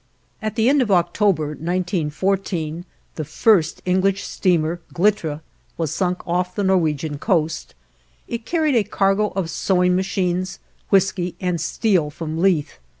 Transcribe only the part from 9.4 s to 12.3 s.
sewing machines, whisky, and steel